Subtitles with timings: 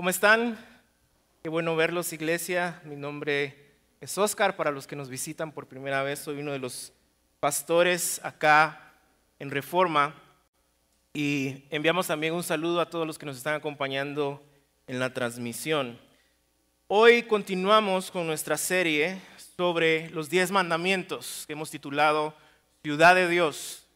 [0.00, 0.58] ¿Cómo están?
[1.42, 2.80] Qué bueno verlos, iglesia.
[2.86, 3.54] Mi nombre
[4.00, 4.56] es Oscar.
[4.56, 6.94] Para los que nos visitan por primera vez, soy uno de los
[7.38, 8.94] pastores acá
[9.38, 10.14] en Reforma.
[11.12, 14.42] Y enviamos también un saludo a todos los que nos están acompañando
[14.86, 16.00] en la transmisión.
[16.88, 19.20] Hoy continuamos con nuestra serie
[19.54, 22.34] sobre los diez mandamientos que hemos titulado
[22.82, 23.86] Ciudad de Dios.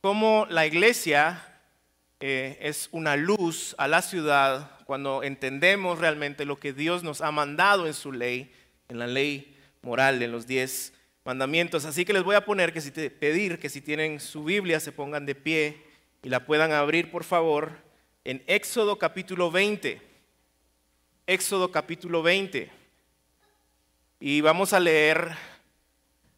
[0.00, 1.44] Cómo la iglesia
[2.20, 7.30] eh, es una luz a la ciudad cuando entendemos realmente lo que Dios nos ha
[7.30, 8.52] mandado en su ley,
[8.88, 10.92] en la ley moral, en los diez
[11.24, 11.84] mandamientos.
[11.84, 14.90] Así que les voy a poner que si pedir que si tienen su Biblia se
[14.90, 15.80] pongan de pie
[16.24, 17.70] y la puedan abrir, por favor,
[18.24, 20.02] en Éxodo capítulo 20.
[21.28, 22.68] Éxodo capítulo 20.
[24.18, 25.36] Y vamos a leer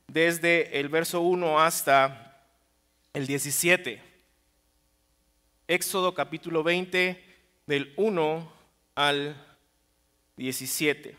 [0.09, 2.45] desde el verso 1 hasta
[3.14, 3.98] el 17.
[5.69, 7.31] Éxodo capítulo 20,
[7.73, 8.53] del 1
[8.97, 9.35] al
[10.37, 11.17] 17.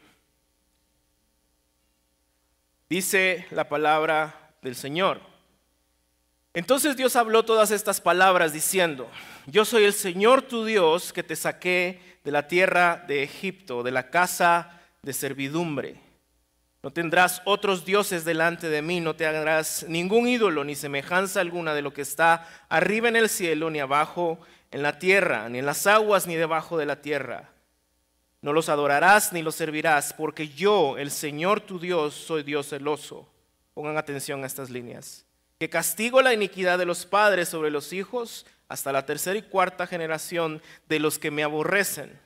[2.87, 5.19] Dice la palabra del Señor.
[6.53, 9.09] Entonces Dios habló todas estas palabras diciendo,
[9.47, 13.89] yo soy el Señor tu Dios que te saqué de la tierra de Egipto, de
[13.89, 15.99] la casa de servidumbre.
[16.83, 21.73] No tendrás otros dioses delante de mí, no te harás ningún ídolo ni semejanza alguna
[21.73, 24.39] de lo que está arriba en el cielo, ni abajo
[24.73, 27.51] en la tierra, ni en las aguas, ni debajo de la tierra.
[28.41, 33.29] No los adorarás ni los servirás, porque yo, el Señor tu Dios, soy Dios celoso.
[33.75, 35.25] Pongan atención a estas líneas.
[35.59, 39.85] Que castigo la iniquidad de los padres sobre los hijos hasta la tercera y cuarta
[39.85, 42.19] generación de los que me aborrecen.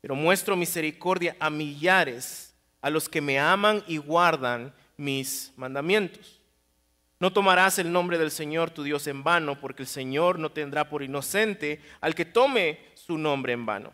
[0.00, 6.39] Pero muestro misericordia a millares a los que me aman y guardan mis mandamientos.
[7.20, 10.88] No tomarás el nombre del Señor tu Dios en vano, porque el Señor no tendrá
[10.88, 13.92] por inocente al que tome su nombre en vano.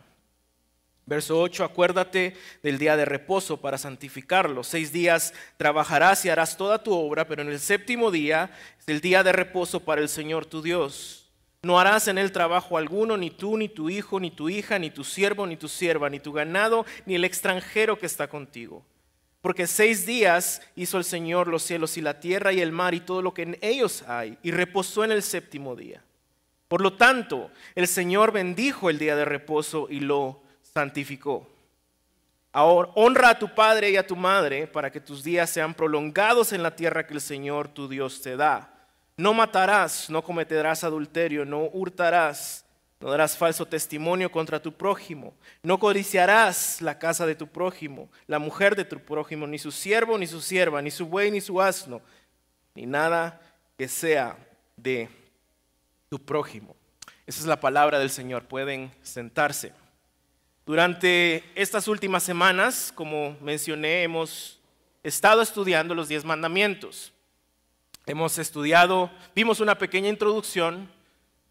[1.06, 4.62] Verso 8, acuérdate del día de reposo para santificarlo.
[4.62, 9.00] Seis días trabajarás y harás toda tu obra, pero en el séptimo día es el
[9.00, 11.28] día de reposo para el Señor tu Dios.
[11.62, 14.90] No harás en él trabajo alguno, ni tú, ni tu hijo, ni tu hija, ni
[14.90, 18.84] tu siervo, ni tu sierva, ni tu ganado, ni el extranjero que está contigo.
[19.46, 22.98] Porque seis días hizo el Señor los cielos y la tierra y el mar y
[23.00, 26.02] todo lo que en ellos hay, y reposó en el séptimo día.
[26.66, 30.42] Por lo tanto, el Señor bendijo el día de reposo y lo
[30.74, 31.48] santificó.
[32.50, 36.52] Ahora, honra a tu padre y a tu madre para que tus días sean prolongados
[36.52, 38.68] en la tierra que el Señor tu Dios te da.
[39.16, 42.65] No matarás, no cometerás adulterio, no hurtarás,
[43.00, 48.38] no darás falso testimonio contra tu prójimo, no codiciarás la casa de tu prójimo, la
[48.38, 51.60] mujer de tu prójimo, ni su siervo, ni su sierva, ni su buey, ni su
[51.60, 52.00] asno,
[52.74, 53.40] ni nada
[53.76, 54.38] que sea
[54.76, 55.08] de
[56.08, 56.74] tu prójimo.
[57.26, 58.44] Esa es la palabra del Señor.
[58.44, 59.72] Pueden sentarse.
[60.64, 64.60] Durante estas últimas semanas, como mencioné, hemos
[65.02, 67.12] estado estudiando los diez mandamientos.
[68.06, 70.88] Hemos estudiado, vimos una pequeña introducción,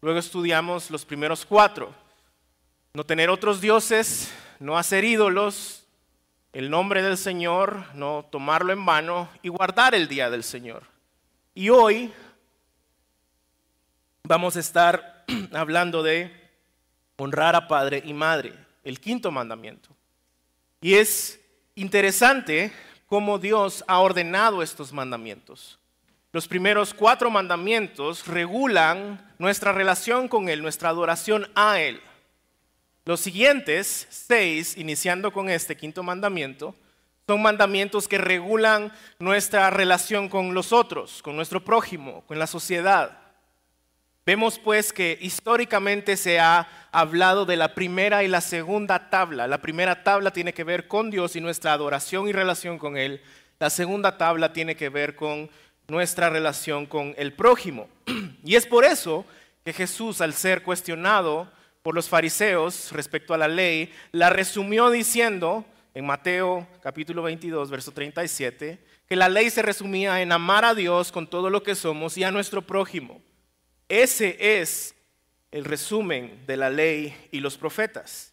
[0.06, 1.92] luego estudiamos los primeros cuatro.
[2.94, 5.84] No tener otros dioses, no hacer ídolos,
[6.52, 10.84] el nombre del Señor, no tomarlo en vano y guardar el día del Señor.
[11.56, 12.12] Y hoy
[14.22, 16.30] vamos a estar hablando de
[17.16, 18.52] honrar a padre y madre,
[18.84, 19.88] el quinto mandamiento.
[20.80, 21.40] Y es
[21.74, 22.72] interesante
[23.06, 25.80] cómo Dios ha ordenado estos mandamientos.
[26.30, 32.00] Los primeros cuatro mandamientos regulan nuestra relación con Él, nuestra adoración a Él.
[33.04, 36.74] Los siguientes seis, iniciando con este quinto mandamiento,
[37.26, 43.18] son mandamientos que regulan nuestra relación con los otros, con nuestro prójimo, con la sociedad.
[44.24, 49.46] Vemos pues que históricamente se ha hablado de la primera y la segunda tabla.
[49.46, 53.22] La primera tabla tiene que ver con Dios y nuestra adoración y relación con Él.
[53.60, 55.48] La segunda tabla tiene que ver con
[55.88, 57.88] nuestra relación con el prójimo.
[58.44, 59.24] Y es por eso
[59.64, 61.50] que Jesús, al ser cuestionado
[61.82, 67.90] por los fariseos respecto a la ley, la resumió diciendo en Mateo capítulo 22, verso
[67.90, 68.78] 37,
[69.08, 72.24] que la ley se resumía en amar a Dios con todo lo que somos y
[72.24, 73.20] a nuestro prójimo.
[73.88, 74.94] Ese es
[75.50, 78.32] el resumen de la ley y los profetas.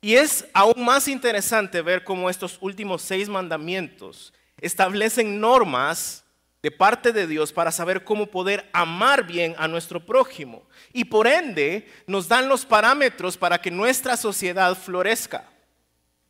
[0.00, 6.21] Y es aún más interesante ver cómo estos últimos seis mandamientos establecen normas
[6.62, 10.62] de parte de Dios para saber cómo poder amar bien a nuestro prójimo.
[10.92, 15.44] Y por ende nos dan los parámetros para que nuestra sociedad florezca.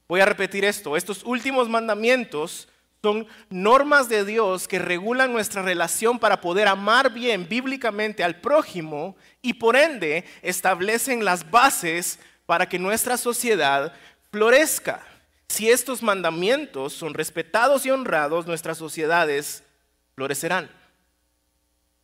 [0.09, 0.97] Voy a repetir esto.
[0.97, 2.69] Estos últimos mandamientos
[3.03, 9.17] son normas de Dios que regulan nuestra relación para poder amar bien bíblicamente al prójimo
[9.43, 13.93] y por ende establecen las bases para que nuestra sociedad
[14.31, 15.05] florezca.
[15.49, 19.63] Si estos mandamientos son respetados y honrados, nuestras sociedades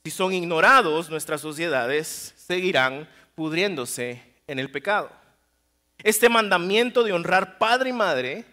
[0.04, 5.10] Si son ignorados, nuestras sociedades seguirán pudriéndose en el pecado.
[6.02, 8.44] Este mandamiento de honrar padre y madre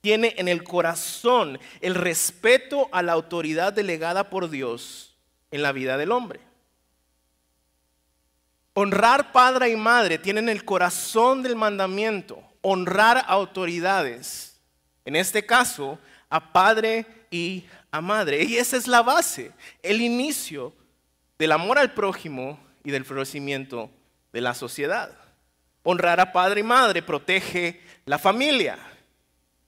[0.00, 5.16] tiene en el corazón el respeto a la autoridad delegada por Dios
[5.50, 6.40] en la vida del hombre.
[8.74, 14.60] Honrar padre y madre tiene en el corazón del mandamiento honrar autoridades,
[15.04, 15.98] en este caso
[16.28, 18.44] a padre y a madre.
[18.44, 19.52] Y esa es la base,
[19.82, 20.72] el inicio
[21.38, 23.90] del amor al prójimo y del florecimiento
[24.32, 25.10] de la sociedad.
[25.82, 28.78] Honrar a padre y madre protege la familia.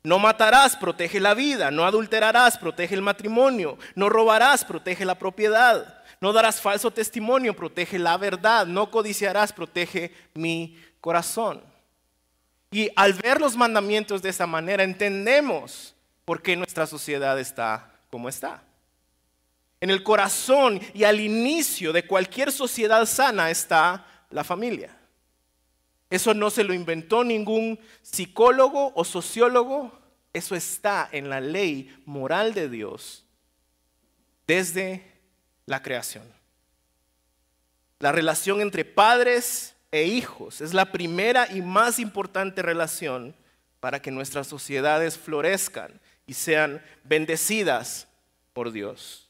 [0.02, 1.70] No matarás, protege la vida.
[1.70, 3.78] No adulterarás, protege el matrimonio.
[3.94, 6.02] No robarás, protege la propiedad.
[6.20, 8.66] No darás falso testimonio, protege la verdad.
[8.66, 11.62] No codiciarás, protege mi corazón.
[12.70, 15.94] Y al ver los mandamientos de esa manera, entendemos
[16.28, 18.62] por qué nuestra sociedad está como está.
[19.80, 24.94] En el corazón y al inicio de cualquier sociedad sana está la familia.
[26.10, 29.98] Eso no se lo inventó ningún psicólogo o sociólogo,
[30.34, 33.25] eso está en la ley moral de Dios
[34.46, 35.10] desde
[35.64, 36.30] la creación.
[38.00, 43.34] La relación entre padres e hijos es la primera y más importante relación
[43.80, 45.98] para que nuestras sociedades florezcan
[46.28, 48.06] y sean bendecidas
[48.52, 49.28] por Dios.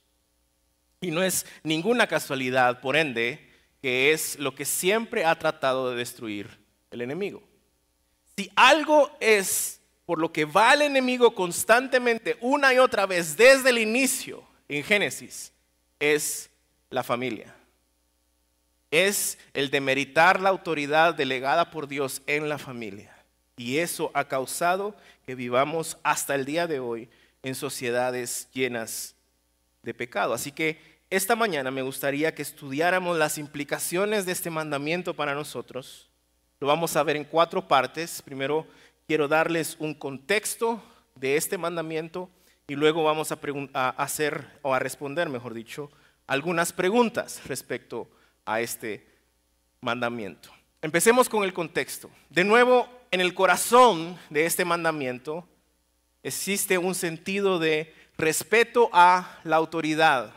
[1.00, 3.48] Y no es ninguna casualidad, por ende,
[3.80, 6.58] que es lo que siempre ha tratado de destruir
[6.90, 7.42] el enemigo.
[8.36, 13.70] Si algo es por lo que va el enemigo constantemente una y otra vez desde
[13.70, 15.52] el inicio en Génesis,
[16.00, 16.50] es
[16.90, 17.54] la familia.
[18.90, 23.14] Es el demeritar la autoridad delegada por Dios en la familia.
[23.56, 24.96] Y eso ha causado
[25.28, 27.10] que vivamos hasta el día de hoy
[27.42, 29.14] en sociedades llenas
[29.82, 30.32] de pecado.
[30.32, 30.80] Así que
[31.10, 36.08] esta mañana me gustaría que estudiáramos las implicaciones de este mandamiento para nosotros.
[36.60, 38.22] Lo vamos a ver en cuatro partes.
[38.22, 38.66] Primero
[39.06, 40.82] quiero darles un contexto
[41.14, 42.31] de este mandamiento
[42.66, 45.90] y luego vamos a, hacer o a responder, mejor dicho,
[46.26, 48.08] algunas preguntas respecto
[48.46, 49.06] a este
[49.82, 50.48] mandamiento.
[50.81, 52.08] Empecemos con el contexto.
[52.31, 55.49] De nuevo, en el corazón de este mandamiento
[56.22, 60.32] existe un sentido de respeto a la autoridad,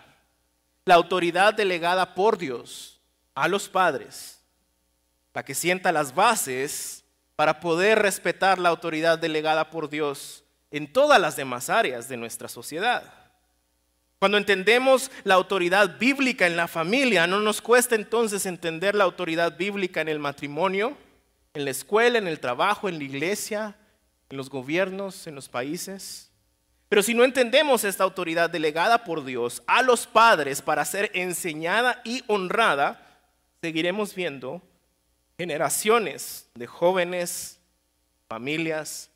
[0.85, 2.99] la autoridad delegada por Dios
[3.35, 4.39] a los padres,
[5.31, 7.03] para que sienta las bases
[7.35, 12.47] para poder respetar la autoridad delegada por Dios en todas las demás áreas de nuestra
[12.47, 13.21] sociedad.
[14.19, 19.57] Cuando entendemos la autoridad bíblica en la familia, no nos cuesta entonces entender la autoridad
[19.57, 20.95] bíblica en el matrimonio,
[21.53, 23.75] en la escuela, en el trabajo, en la iglesia,
[24.29, 26.31] en los gobiernos, en los países.
[26.89, 32.01] Pero si no entendemos esta autoridad delegada por Dios a los padres para ser enseñada
[32.03, 33.19] y honrada,
[33.61, 34.61] seguiremos viendo
[35.37, 37.59] generaciones de jóvenes,
[38.27, 39.09] familias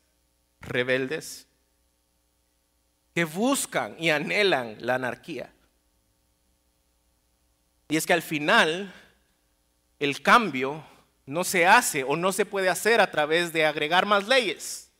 [0.60, 1.46] rebeldes,
[3.14, 5.52] que buscan y anhelan la anarquía.
[7.88, 8.92] Y es que al final
[9.98, 10.84] el cambio
[11.26, 14.90] no se hace o no se puede hacer a través de agregar más leyes.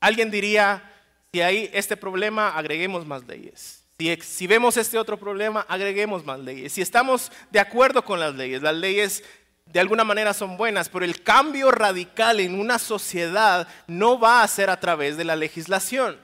[0.00, 0.82] Alguien diría,
[1.32, 3.82] si hay este problema, agreguemos más leyes.
[4.20, 6.72] Si, vemos este otro problema, agreguemos más leyes.
[6.72, 9.22] Si estamos de acuerdo con las leyes, las leyes
[9.66, 14.48] de alguna manera son buenas, pero el cambio radical en una sociedad no va a
[14.48, 16.18] ser a través de la legislación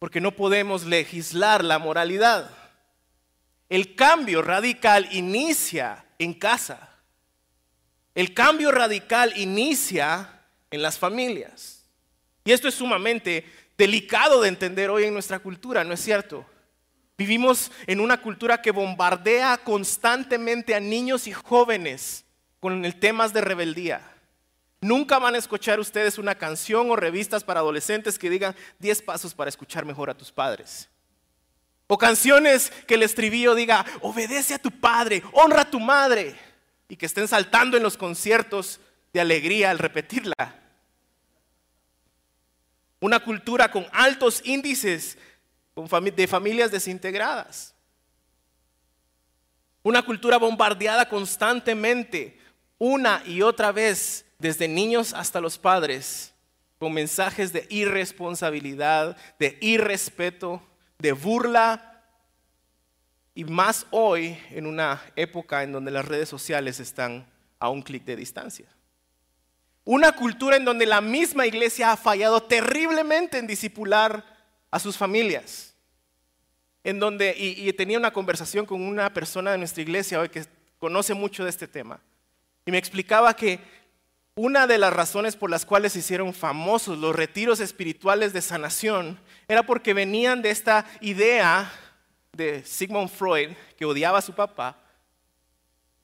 [0.00, 2.50] porque no podemos legislar la moralidad.
[3.68, 6.89] El cambio radical inicia en casa.
[8.20, 11.86] El cambio radical inicia en las familias.
[12.44, 13.46] Y esto es sumamente
[13.78, 16.44] delicado de entender hoy en nuestra cultura, ¿no es cierto?
[17.16, 22.26] Vivimos en una cultura que bombardea constantemente a niños y jóvenes
[22.60, 24.02] con el temas de rebeldía.
[24.82, 29.32] Nunca van a escuchar ustedes una canción o revistas para adolescentes que digan 10 pasos
[29.32, 30.90] para escuchar mejor a tus padres.
[31.86, 36.49] O canciones que el estribillo diga, obedece a tu padre, honra a tu madre.
[36.90, 38.80] Y que estén saltando en los conciertos
[39.14, 40.60] de alegría al repetirla.
[43.00, 45.16] Una cultura con altos índices
[45.74, 47.74] de familias desintegradas.
[49.82, 52.38] Una cultura bombardeada constantemente,
[52.78, 56.34] una y otra vez desde niños hasta los padres,
[56.78, 60.62] con mensajes de irresponsabilidad, de irrespeto,
[60.98, 61.89] de burla,
[63.34, 67.26] y más hoy en una época en donde las redes sociales están
[67.58, 68.66] a un clic de distancia.
[69.84, 74.24] Una cultura en donde la misma iglesia ha fallado terriblemente en disipular
[74.70, 75.74] a sus familias.
[76.82, 80.46] En donde, y, tenía una conversación con una persona de nuestra iglesia hoy que
[80.78, 82.00] conoce mucho de este tema.
[82.64, 83.60] Y me explicaba que
[84.34, 89.20] una de las razones por las cuales se hicieron famosos los retiros espirituales de sanación
[89.48, 91.70] era porque venían de esta idea
[92.32, 94.76] de Sigmund Freud, que odiaba a su papá,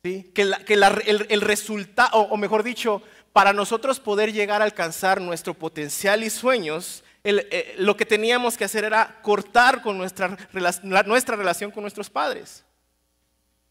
[0.02, 0.32] que,
[0.68, 3.02] el, resultado, o mejor dicho,
[3.32, 8.64] para nosotros poder llegar a alcanzar nuestro potencial y sueños, eh, lo que teníamos que
[8.64, 10.36] hacer era cortar con nuestra,
[10.84, 12.64] nuestra relación con nuestros padres.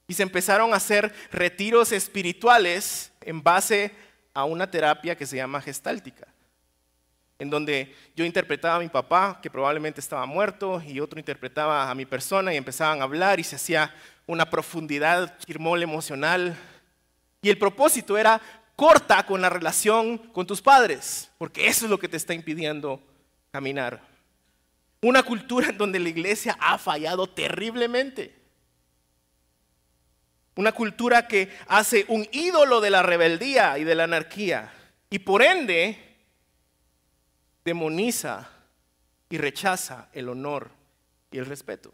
[0.08, 3.92] Y se empezaron a hacer retiros espirituales en base
[4.34, 6.28] a una terapia que se llama gestáltica,
[7.38, 11.96] en donde yo interpretaba a mi papá, que probablemente estaba muerto, y otro interpretaba a
[11.96, 13.94] mi persona y empezaban a hablar y se hacía
[14.26, 16.56] una profundidad chirmol emocional.
[17.42, 18.42] Y el propósito era
[18.76, 23.02] corta con la relación con tus padres, porque eso es lo que te está impidiendo
[23.52, 24.02] caminar.
[25.02, 28.34] Una cultura en donde la iglesia ha fallado terriblemente.
[30.56, 34.72] Una cultura que hace un ídolo de la rebeldía y de la anarquía
[35.10, 36.05] y por ende
[37.66, 38.48] demoniza
[39.28, 40.70] y rechaza el honor
[41.32, 41.92] y el respeto.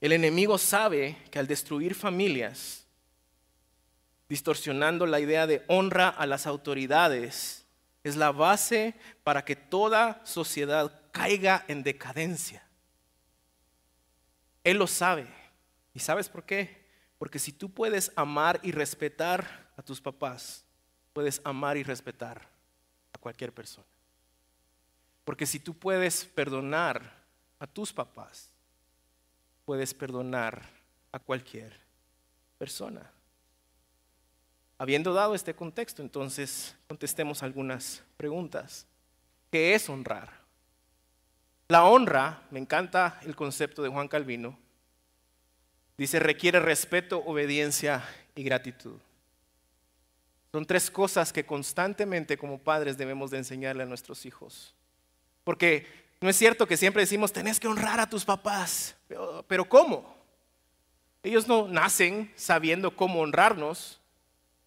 [0.00, 2.86] El enemigo sabe que al destruir familias,
[4.28, 7.66] distorsionando la idea de honra a las autoridades,
[8.02, 12.62] es la base para que toda sociedad caiga en decadencia.
[14.64, 15.26] Él lo sabe.
[15.92, 16.86] ¿Y sabes por qué?
[17.18, 20.64] Porque si tú puedes amar y respetar a tus papás,
[21.12, 22.46] puedes amar y respetar
[23.12, 23.86] a cualquier persona.
[25.24, 27.02] Porque si tú puedes perdonar
[27.58, 28.50] a tus papás,
[29.64, 30.62] puedes perdonar
[31.12, 31.72] a cualquier
[32.58, 33.10] persona.
[34.78, 38.86] Habiendo dado este contexto, entonces contestemos algunas preguntas.
[39.50, 40.40] ¿Qué es honrar?
[41.68, 44.58] La honra, me encanta el concepto de Juan Calvino,
[45.96, 48.02] dice requiere respeto, obediencia
[48.34, 48.98] y gratitud.
[50.52, 54.74] Son tres cosas que constantemente como padres debemos de enseñarle a nuestros hijos.
[55.44, 55.86] Porque
[56.20, 60.14] no es cierto que siempre decimos, tenés que honrar a tus papás, pero, pero ¿cómo?
[61.22, 64.00] Ellos no nacen sabiendo cómo honrarnos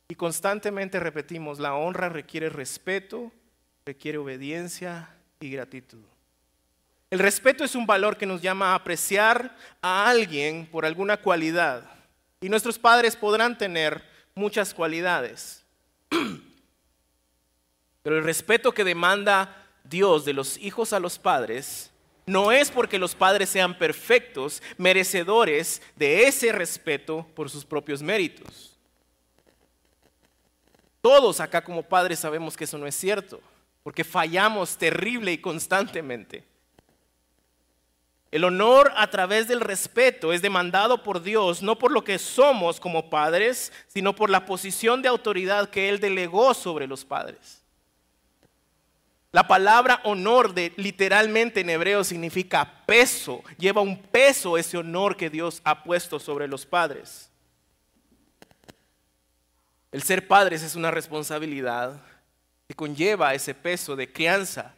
[0.07, 3.31] y constantemente repetimos, la honra requiere respeto,
[3.85, 5.09] requiere obediencia
[5.39, 6.03] y gratitud.
[7.09, 11.89] El respeto es un valor que nos llama a apreciar a alguien por alguna cualidad.
[12.41, 15.62] Y nuestros padres podrán tener muchas cualidades.
[18.03, 21.91] Pero el respeto que demanda Dios de los hijos a los padres
[22.25, 28.77] no es porque los padres sean perfectos, merecedores de ese respeto por sus propios méritos.
[31.01, 33.41] Todos acá como padres sabemos que eso no es cierto,
[33.83, 36.45] porque fallamos terrible y constantemente.
[38.33, 42.79] El honor a través del respeto es demandado por Dios, no por lo que somos
[42.79, 47.61] como padres, sino por la posición de autoridad que Él delegó sobre los padres.
[49.31, 55.29] La palabra honor de, literalmente en hebreo significa peso, lleva un peso ese honor que
[55.29, 57.29] Dios ha puesto sobre los padres.
[59.91, 62.01] El ser padres es una responsabilidad
[62.67, 64.73] que conlleva ese peso de crianza,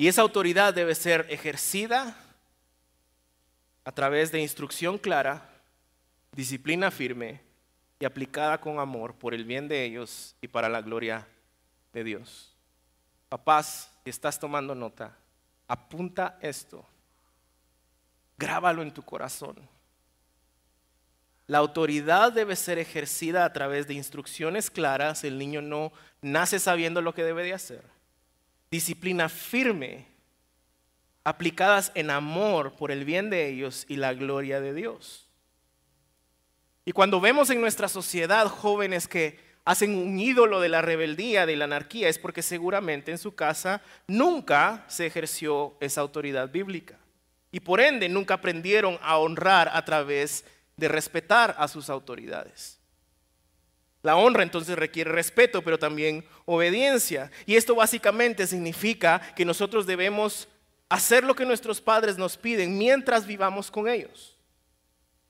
[0.00, 2.16] y esa autoridad debe ser ejercida
[3.84, 5.46] a través de instrucción clara,
[6.32, 7.42] disciplina firme
[7.98, 11.28] y aplicada con amor por el bien de ellos y para la gloria
[11.92, 12.56] de Dios.
[13.28, 15.14] Papás, si estás tomando nota,
[15.68, 16.82] apunta esto,
[18.38, 19.54] grábalo en tu corazón.
[21.46, 25.24] La autoridad debe ser ejercida a través de instrucciones claras.
[25.24, 25.92] El niño no
[26.22, 27.99] nace sabiendo lo que debe de hacer
[28.70, 30.06] disciplina firme,
[31.24, 35.28] aplicadas en amor por el bien de ellos y la gloria de Dios.
[36.84, 41.56] Y cuando vemos en nuestra sociedad jóvenes que hacen un ídolo de la rebeldía, de
[41.56, 46.98] la anarquía, es porque seguramente en su casa nunca se ejerció esa autoridad bíblica.
[47.52, 50.44] Y por ende nunca aprendieron a honrar a través
[50.76, 52.79] de respetar a sus autoridades.
[54.02, 57.30] La honra entonces requiere respeto, pero también obediencia.
[57.44, 60.48] Y esto básicamente significa que nosotros debemos
[60.88, 64.36] hacer lo que nuestros padres nos piden mientras vivamos con ellos.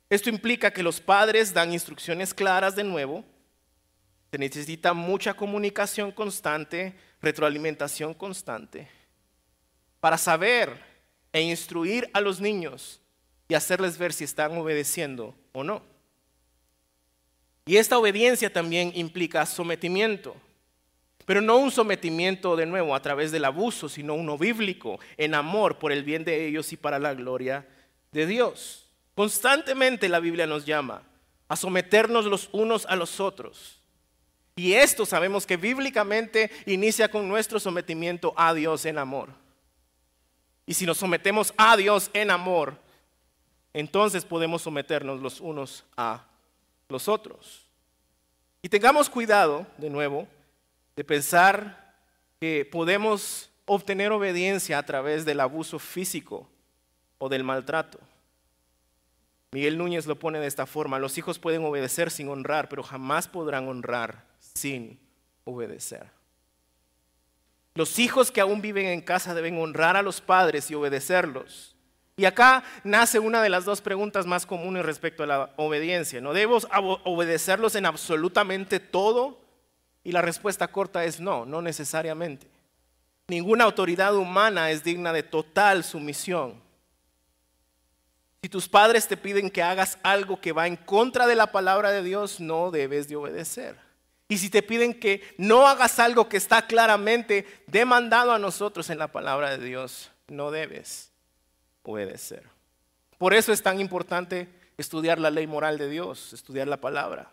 [0.08, 3.24] Esto implica que los padres dan instrucciones claras de nuevo.
[4.30, 8.88] Se necesita mucha comunicación constante, retroalimentación constante,
[10.00, 10.80] para saber
[11.32, 13.00] e instruir a los niños
[13.48, 15.82] y hacerles ver si están obedeciendo o no.
[17.66, 20.34] Y esta obediencia también implica sometimiento.
[21.26, 25.78] Pero no un sometimiento de nuevo a través del abuso, sino uno bíblico, en amor
[25.78, 27.66] por el bien de ellos y para la gloria
[28.10, 28.88] de Dios.
[29.14, 31.02] Constantemente la Biblia nos llama
[31.46, 33.80] a someternos los unos a los otros.
[34.56, 39.30] Y esto sabemos que bíblicamente inicia con nuestro sometimiento a Dios en amor.
[40.66, 42.76] Y si nos sometemos a Dios en amor,
[43.72, 46.24] entonces podemos someternos los unos a
[46.90, 47.66] los otros.
[48.62, 50.28] Y tengamos cuidado, de nuevo,
[50.96, 51.94] de pensar
[52.40, 56.48] que podemos obtener obediencia a través del abuso físico
[57.18, 58.00] o del maltrato.
[59.52, 63.28] Miguel Núñez lo pone de esta forma, los hijos pueden obedecer sin honrar, pero jamás
[63.28, 65.00] podrán honrar sin
[65.44, 66.08] obedecer.
[67.74, 71.74] Los hijos que aún viven en casa deben honrar a los padres y obedecerlos.
[72.20, 76.20] Y acá nace una de las dos preguntas más comunes respecto a la obediencia.
[76.20, 76.58] ¿No debo
[77.04, 79.40] obedecerlos en absolutamente todo?
[80.04, 82.46] Y la respuesta corta es no, no necesariamente.
[83.28, 86.60] Ninguna autoridad humana es digna de total sumisión.
[88.42, 91.90] Si tus padres te piden que hagas algo que va en contra de la palabra
[91.90, 93.76] de Dios, no debes de obedecer.
[94.28, 98.98] Y si te piden que no hagas algo que está claramente demandado a nosotros en
[98.98, 101.09] la palabra de Dios, no debes
[101.82, 102.44] obedecer.
[103.18, 107.30] Por eso es tan importante estudiar la ley moral de Dios, estudiar la palabra.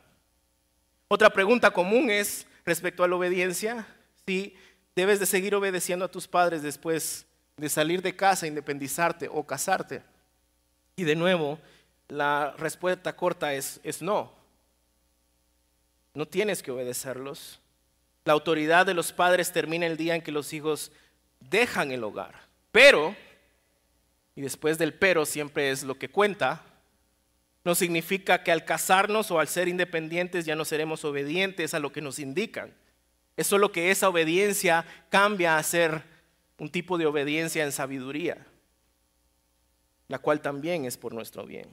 [1.07, 3.87] Otra pregunta común es respecto a la obediencia,
[4.25, 4.55] si
[4.95, 7.25] debes de seguir obedeciendo a tus padres después
[7.55, 10.03] de salir de casa, independizarte o casarte.
[10.97, 11.59] Y de nuevo,
[12.09, 14.33] la respuesta corta es, es no.
[16.13, 17.59] No tienes que obedecerlos.
[18.25, 20.91] La autoridad de los padres termina el día en que los hijos
[21.39, 22.33] dejan el hogar.
[22.71, 23.15] Pero
[24.37, 26.63] y después del pero siempre es lo que cuenta,
[27.65, 31.91] no significa que al casarnos o al ser independientes ya no seremos obedientes a lo
[31.91, 32.71] que nos indican.
[33.35, 36.03] Es solo que esa obediencia cambia a ser
[36.59, 38.45] un tipo de obediencia en sabiduría,
[40.07, 41.67] la cual también es por nuestro bien.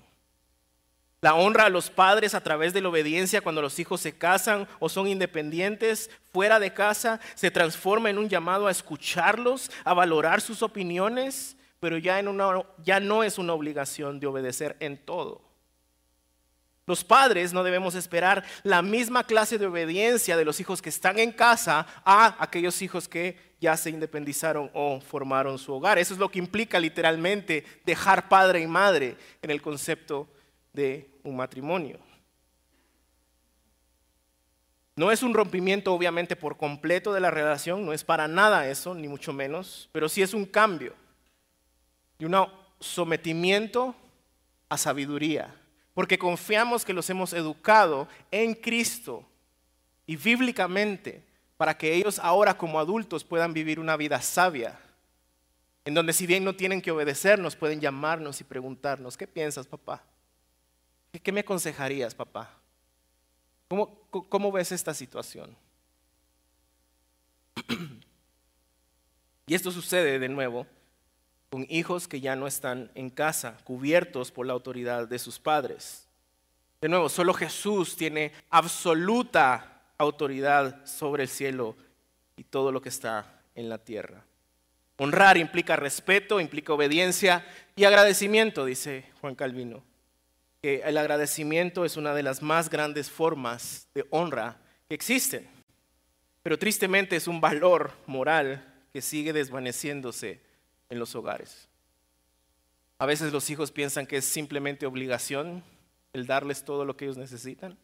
[1.20, 4.66] La honra a los padres a través de la obediencia cuando los hijos se casan
[4.78, 10.40] o son independientes fuera de casa se transforma en un llamado a escucharlos, a valorar
[10.40, 15.42] sus opiniones pero ya, en una, ya no es una obligación de obedecer en todo.
[16.86, 21.18] Los padres no debemos esperar la misma clase de obediencia de los hijos que están
[21.18, 25.98] en casa a aquellos hijos que ya se independizaron o formaron su hogar.
[25.98, 30.28] Eso es lo que implica literalmente dejar padre y madre en el concepto
[30.74, 31.98] de un matrimonio.
[34.96, 38.94] No es un rompimiento obviamente por completo de la relación, no es para nada eso,
[38.94, 40.94] ni mucho menos, pero sí es un cambio
[42.18, 42.36] y un
[42.80, 43.94] sometimiento
[44.68, 45.54] a sabiduría,
[45.94, 49.24] porque confiamos que los hemos educado en Cristo
[50.06, 51.24] y bíblicamente
[51.56, 54.78] para que ellos ahora como adultos puedan vivir una vida sabia,
[55.84, 60.02] en donde si bien no tienen que obedecernos, pueden llamarnos y preguntarnos, ¿qué piensas, papá?
[61.22, 62.50] ¿Qué me aconsejarías, papá?
[63.68, 65.56] ¿Cómo, cómo ves esta situación?
[69.46, 70.66] y esto sucede de nuevo
[71.54, 76.04] con hijos que ya no están en casa, cubiertos por la autoridad de sus padres.
[76.80, 81.76] De nuevo, solo Jesús tiene absoluta autoridad sobre el cielo
[82.36, 84.24] y todo lo que está en la tierra.
[84.96, 89.84] Honrar implica respeto, implica obediencia y agradecimiento, dice Juan Calvino.
[90.60, 94.56] Que el agradecimiento es una de las más grandes formas de honra
[94.88, 95.46] que existen.
[96.42, 100.43] Pero tristemente es un valor moral que sigue desvaneciéndose
[100.88, 101.68] en los hogares.
[102.98, 105.64] A veces los hijos piensan que es simplemente obligación
[106.12, 107.76] el darles todo lo que ellos necesitan.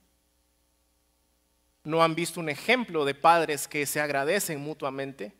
[1.83, 5.35] No han visto un ejemplo de padres que se agradecen mutuamente.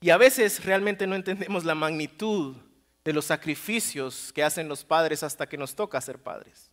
[0.00, 2.56] Y a veces realmente no entendemos la magnitud
[3.04, 6.70] de los sacrificios que hacen los padres hasta que nos toca ser padres.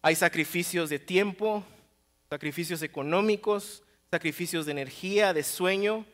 [0.00, 1.64] Hay sacrificios de tiempo,
[2.30, 6.06] sacrificios económicos, sacrificios de energía, de sueño,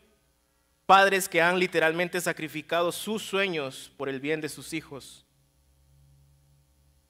[0.86, 5.24] padres que han literalmente sacrificado sus sueños por el bien de sus hijos.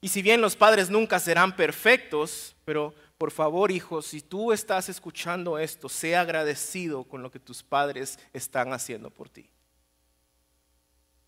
[0.01, 4.89] Y si bien los padres nunca serán perfectos, pero por favor, hijos, si tú estás
[4.89, 9.49] escuchando esto, sea agradecido con lo que tus padres están haciendo por ti.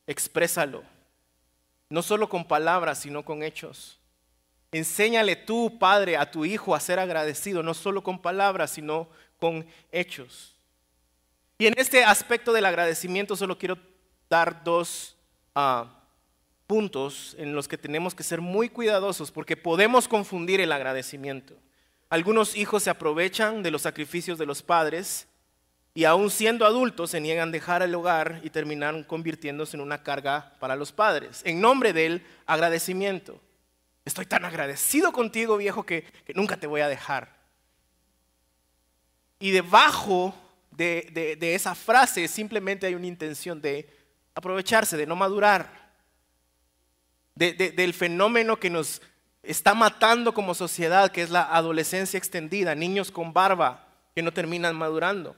[0.05, 0.83] Exprésalo,
[1.89, 3.99] no solo con palabras, sino con hechos.
[4.71, 9.65] Enséñale tú, padre, a tu hijo a ser agradecido, no solo con palabras, sino con
[9.91, 10.55] hechos.
[11.57, 13.77] Y en este aspecto del agradecimiento solo quiero
[14.29, 15.15] dar dos,
[15.55, 15.97] ah,
[16.67, 21.55] puntos en los que tenemos que ser muy cuidadosos porque podemos confundir el agradecimiento.
[22.09, 25.27] Algunos hijos se aprovechan de los sacrificios de los padres
[25.93, 30.03] y aún siendo adultos se niegan a dejar el hogar y terminan convirtiéndose en una
[30.03, 33.41] carga para los padres, en nombre del agradecimiento.
[34.05, 37.36] Estoy tan agradecido contigo, viejo, que, nunca te voy a dejar.
[39.39, 40.33] Y debajo
[40.71, 43.89] de, esa frase simplemente hay una intención de
[44.35, 45.87] aprovecharse, de no madurar,
[47.35, 49.01] del fenómeno que nos
[49.43, 54.75] está matando como sociedad, que es la adolescencia extendida, niños con barba que no terminan
[54.75, 55.35] madurando.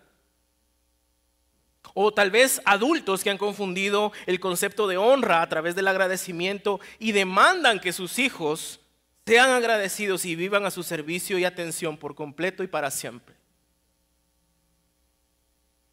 [1.93, 6.79] O tal vez adultos que han confundido el concepto de honra a través del agradecimiento
[6.97, 8.79] y demandan que sus hijos
[9.25, 13.38] sean agradecidos y vivan a su servicio y atención por completo y para siempre.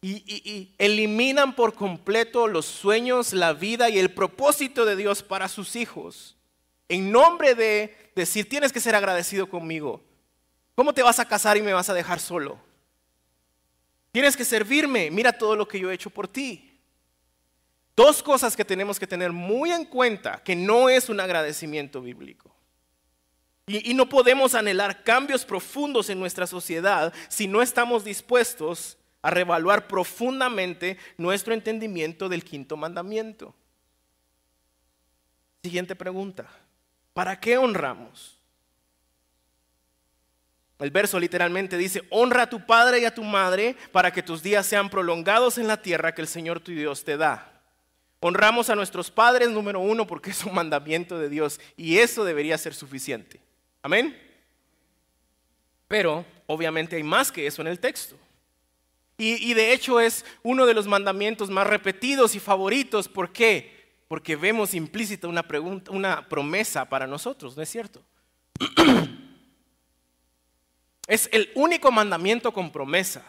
[0.01, 5.75] Y, eliminan por completo los sueños, la vida y el propósito de Dios para sus
[5.75, 6.37] hijos.
[6.87, 10.03] En nombre de decir, tienes que ser agradecido conmigo.
[10.75, 12.59] ¿Cómo te vas a casar y me vas a dejar solo?
[14.11, 15.09] Tienes que servirme.
[15.09, 16.79] Mira todo lo que yo he hecho por ti.
[17.95, 22.55] Dos cosas que tenemos que tener muy en cuenta, que no es un agradecimiento bíblico.
[23.65, 29.29] Y, y, no podemos anhelar cambios profundos en nuestra sociedad si no estamos dispuestos a
[29.29, 33.55] revaluar profundamente nuestro entendimiento del quinto mandamiento.
[35.63, 36.47] Siguiente pregunta.
[37.13, 38.37] ¿Para qué honramos?
[40.79, 44.43] El verso literalmente dice, honra a tu padre y a tu madre para que tus
[44.43, 47.51] días sean prolongados en la tierra que el Señor tu Dios te da.
[48.19, 52.57] Honramos a nuestros padres, número uno, porque es un mandamiento de Dios y eso debería
[52.57, 53.39] ser suficiente.
[53.81, 54.15] Amén.
[55.87, 58.15] Pero obviamente hay más que eso en el texto.
[59.19, 63.07] Y, de hecho es uno de los mandamientos más repetidos y favoritos.
[63.07, 63.95] ¿Por qué?
[64.07, 68.03] Porque vemos implícita una, promesa para nosotros, ¿no es cierto?
[71.07, 73.23] Es el único mandamiento con promesa.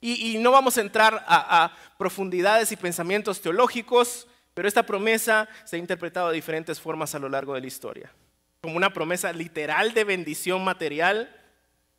[0.00, 5.78] Y, no vamos a entrar a, profundidades y pensamientos teológicos, pero esta promesa se ha
[5.78, 8.12] interpretado de diferentes formas a lo largo de la historia.
[8.60, 11.40] Como una promesa literal de bendición material,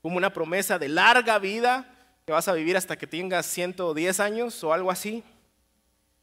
[0.01, 1.94] como una promesa de larga vida,
[2.25, 5.23] que vas a vivir hasta que tengas 110 años o algo así,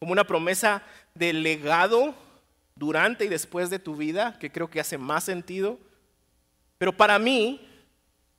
[0.01, 0.83] como una promesa
[1.15, 2.13] de legado
[2.75, 5.79] durante y después de tu vida, que creo que hace más sentido.
[6.77, 7.69] Pero para mí,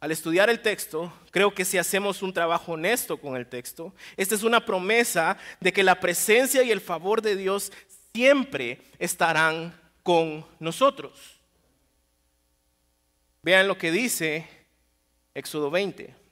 [0.02, 4.36] al estudiar el texto, creo que si hacemos un trabajo honesto con el texto, esta
[4.36, 7.72] es una promesa de que la presencia y el favor de Dios
[8.14, 9.74] siempre estarán
[10.04, 11.40] con nosotros.
[13.42, 14.46] Vean lo que dice
[15.34, 16.23] Éxodo 20.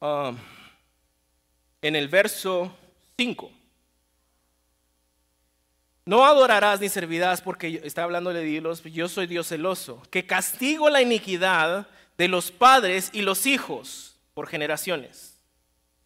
[0.00, 0.32] Ah,
[1.82, 2.74] en el verso
[3.16, 3.50] 5.
[6.06, 10.88] No adorarás ni servirás porque está hablando de Dios, yo soy Dios celoso, que castigo
[10.88, 15.38] la iniquidad de los padres y los hijos por generaciones.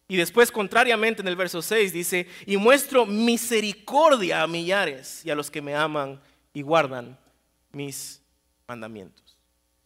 [0.07, 5.35] Y después, contrariamente, en el verso 6 dice, y muestro misericordia a millares y a
[5.35, 6.21] los que me aman
[6.53, 7.17] y guardan
[7.71, 8.21] mis
[8.67, 9.22] mandamientos.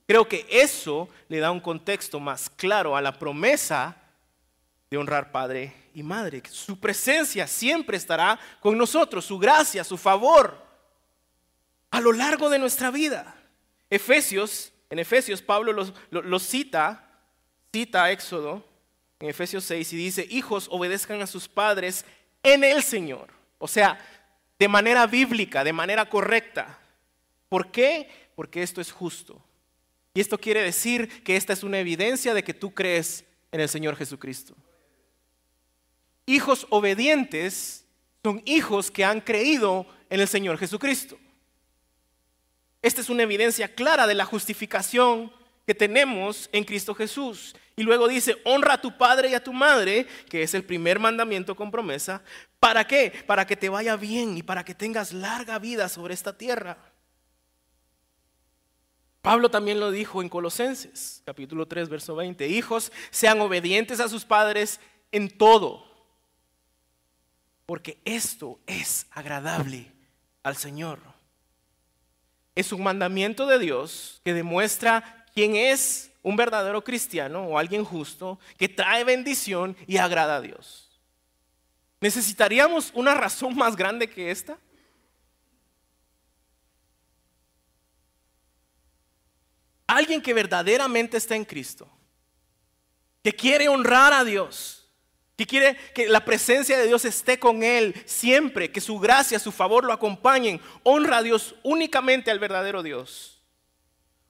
[0.08, 3.98] Creo que eso le da un contexto más claro a la promesa
[4.90, 6.42] de honrar padre y madre.
[6.50, 10.66] Su presencia siempre estará con nosotros, su gracia, su favor,
[11.92, 13.36] a lo largo de nuestra vida.
[13.90, 17.04] Efesios, en Efesios Pablo los, cita,
[17.74, 18.66] cita Éxodo
[19.20, 22.06] en Efesios 6 y dice, hijos obedezcan a sus padres
[22.44, 23.28] en el Señor.
[23.58, 24.00] O sea,
[24.58, 26.80] de manera bíblica, de manera correcta.
[27.50, 28.10] ¿Por qué?
[28.36, 29.42] Porque esto es justo.
[30.18, 33.70] Y esto quiere decir que esta es una evidencia de que tú crees en el
[33.70, 34.56] Señor Jesucristo.
[36.26, 37.86] Hijos obedientes
[38.24, 41.20] son hijos que han creído en el Señor Jesucristo.
[42.82, 45.32] Esta es una evidencia clara de la justificación
[45.68, 47.56] que tenemos en Cristo Jesús.
[47.76, 50.98] Y luego dice, honra a tu padre y a tu madre, que es el primer
[50.98, 52.24] mandamiento con promesa.
[52.60, 53.14] ¿Para qué?
[53.28, 56.87] Para que te vaya bien y para que tengas larga vida sobre esta tierra.
[59.28, 62.48] Pablo también lo dijo en Colosenses, capítulo 3, verso 20.
[62.48, 64.80] Hijos, sean obedientes a sus padres
[65.12, 65.86] en todo
[67.66, 69.92] porque esto es agradable
[70.44, 71.00] al Señor.
[72.56, 78.40] Es un mandamiento de Dios que demuestra quién es un verdadero cristiano o alguien justo
[78.58, 80.90] que trae bendición y agrada a Dios.
[82.00, 84.58] ¿Necesitaríamos una razón más grande que esta?
[89.88, 91.90] Alguien que verdaderamente está en Cristo,
[93.24, 94.78] que quiere honrar a Dios,
[95.38, 99.52] que quiere que la presencia de Dios esté con él siempre, que su gracia, su
[99.52, 100.60] favor lo acompañen.
[100.84, 103.44] Honra a Dios únicamente al verdadero Dios.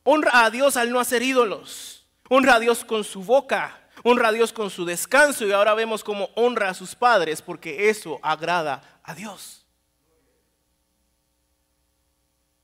[0.04, 2.06] Honra a Dios al no hacer ídolos.
[2.30, 3.88] Honra a Dios con su boca.
[4.04, 5.48] Honra a Dios con su descanso.
[5.48, 9.66] Y ahora vemos cómo honra a sus padres porque eso agrada a Dios.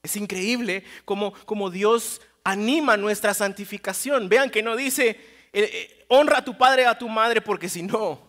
[0.03, 4.29] Es increíble como, como Dios anima nuestra santificación.
[4.29, 5.19] Vean que no dice, eh,
[5.53, 8.19] eh, honra a tu padre a tu madre porque si no,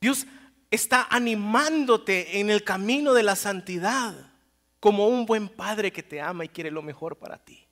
[0.00, 0.26] Dios
[0.70, 4.14] está animándote en el camino de la santidad
[4.80, 7.66] como un buen padre que te ama y quiere lo mejor para ti.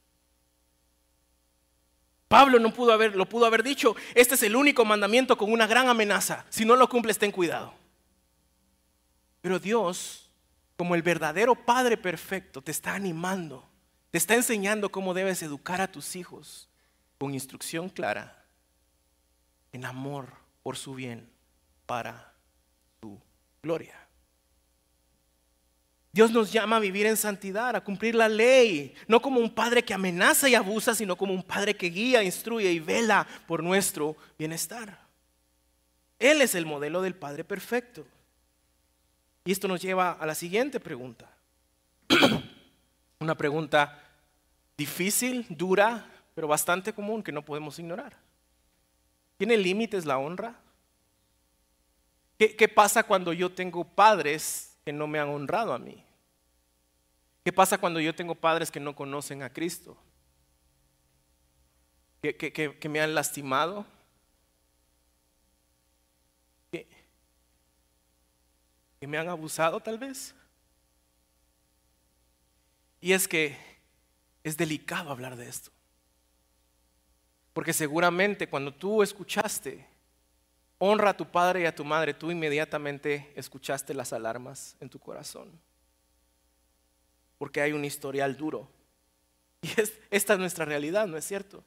[2.29, 5.67] Pablo no pudo haber, lo pudo haber dicho, este es el único mandamiento con una
[5.67, 6.45] gran amenaza.
[6.49, 7.73] Si no lo cumples, ten cuidado.
[9.41, 10.31] Pero Dios,
[10.77, 13.69] como el verdadero Padre perfecto, te está animando,
[14.15, 16.69] te está enseñando cómo debes educar a tus hijos
[17.19, 18.45] con instrucción clara,
[19.73, 20.29] en amor
[20.63, 21.29] por su bien
[21.85, 22.33] para
[23.01, 23.21] su
[23.61, 23.99] gloria.
[26.13, 29.85] Dios nos llama a vivir en santidad, a cumplir la ley, no como un padre
[29.85, 34.17] que amenaza y abusa, sino como un padre que guía, instruye y vela por nuestro
[34.39, 35.09] bienestar.
[36.21, 38.07] Él es el modelo del Padre perfecto.
[39.45, 41.29] Y esto nos lleva a la siguiente pregunta.
[43.19, 44.04] Una pregunta
[44.77, 48.17] difícil, dura, pero bastante común que no podemos ignorar.
[49.37, 50.57] ¿Tiene límites la honra?
[52.39, 56.05] ¿Qué, pasa cuando yo tengo padres que no me han honrado a mí?
[57.45, 59.97] ¿Qué pasa cuando yo tengo padres que no conocen a Cristo?
[62.21, 63.87] ¿Que, me han lastimado?
[66.73, 66.89] ¿Que,
[69.01, 70.35] ¿Que me han abusado tal vez?
[73.01, 73.74] Y es que
[74.45, 75.73] es delicado hablar de esto.
[77.53, 79.87] Porque seguramente cuando tú escuchaste
[80.79, 84.99] honra a tu padre y a tu madre, tú inmediatamente escuchaste las alarmas en tu
[84.99, 85.51] corazón.
[87.39, 88.71] Porque hay un historial duro.
[89.63, 89.69] Y
[90.11, 91.65] esta es nuestra realidad, ¿no es cierto?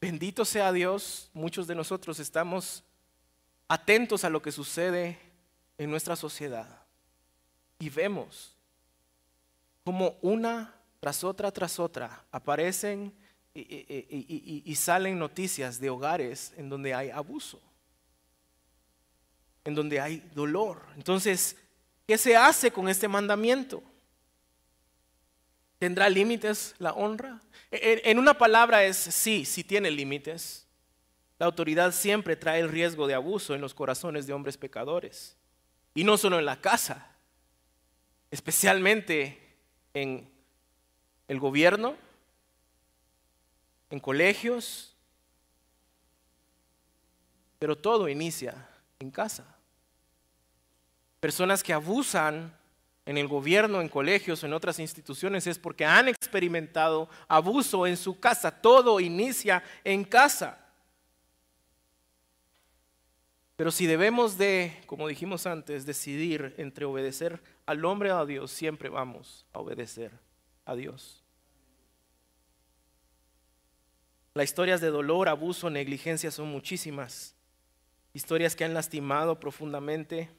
[0.00, 2.82] Bendito sea Dios, muchos de nosotros estamos
[3.68, 5.18] atentos a lo que sucede
[5.78, 6.82] en nuestra sociedad
[7.78, 8.56] y vemos
[9.84, 13.12] como una tras otra tras otra aparecen
[13.52, 17.60] y, salen noticias de hogares en donde hay abuso
[19.64, 20.82] en donde hay dolor.
[20.96, 21.56] Entonces,
[22.06, 23.82] ¿qué se hace con este mandamiento?
[25.78, 27.40] ¿Tendrá límites la honra?
[27.70, 30.66] En una palabra es sí, sí tiene límites.
[31.38, 35.36] La autoridad siempre trae el riesgo de abuso en los corazones de hombres pecadores.
[35.94, 37.10] Y no solo en la casa,
[38.30, 39.56] especialmente
[39.94, 40.31] en
[41.32, 41.96] el gobierno,
[43.88, 44.94] en colegios,
[47.58, 48.68] pero todo inicia
[48.98, 49.56] en casa.
[51.20, 52.54] Personas que abusan
[53.06, 58.20] en el gobierno, en colegios, en otras instituciones, es porque han experimentado abuso en su
[58.20, 58.50] casa.
[58.50, 60.58] Todo inicia en casa.
[63.56, 68.50] Pero si debemos de, como dijimos antes, decidir entre obedecer al hombre o a Dios,
[68.50, 70.12] siempre vamos a obedecer
[70.66, 71.21] a Dios.
[74.34, 77.34] Las historias de dolor, abuso, negligencia son muchísimas
[78.14, 80.30] historias que han lastimado profundamente.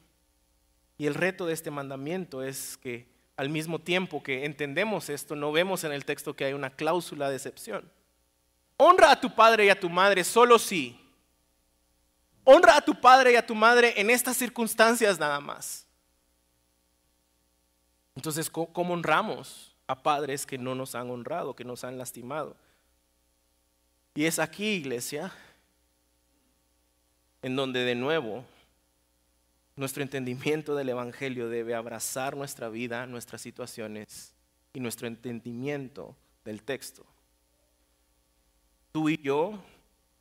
[0.98, 5.52] Y el reto de este mandamiento es que al mismo tiempo que entendemos esto, no
[5.52, 7.90] vemos en el texto que hay una cláusula de excepción.
[8.76, 11.00] Honra a tu padre y a tu madre solo si.
[12.44, 15.86] Honra a tu padre y a tu madre en estas circunstancias nada más.
[18.14, 22.56] Entonces, ¿cómo honramos a padres que no nos han honrado, que nos han lastimado?
[24.14, 25.32] Y es aquí, iglesia,
[27.42, 28.44] en donde de nuevo
[29.76, 34.32] nuestro entendimiento del Evangelio debe abrazar nuestra vida, nuestras situaciones
[34.72, 37.04] y nuestro entendimiento del texto.
[38.92, 39.60] Tú y yo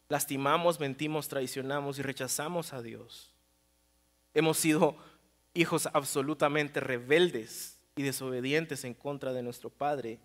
[0.10, 3.32] lastimamos, mentimos, traicionamos y rechazamos a Dios.
[4.34, 4.98] Hemos sido
[5.54, 10.20] hijos absolutamente rebeldes y desobedientes en contra de nuestro Padre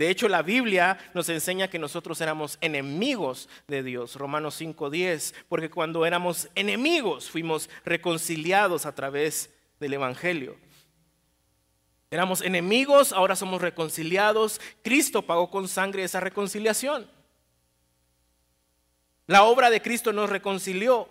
[0.00, 5.68] de hecho, la Biblia nos enseña que nosotros éramos enemigos de Dios, Romanos 5:10, porque
[5.68, 10.56] cuando éramos enemigos fuimos reconciliados a través del Evangelio.
[12.10, 14.58] Éramos enemigos, ahora somos reconciliados.
[14.82, 17.06] Cristo pagó con sangre esa reconciliación.
[19.26, 21.10] La obra de Cristo nos reconcilió,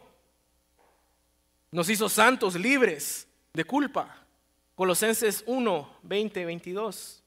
[1.70, 4.26] nos hizo santos, libres de culpa.
[4.74, 7.19] Colosenses 1, 20, 22.